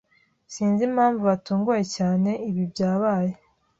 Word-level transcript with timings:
Sinzi 0.53 0.81
impamvu 0.89 1.21
watunguwe 1.29 1.83
cyane 1.95 2.29
ibi 2.49 2.63
byabaye. 2.71 3.33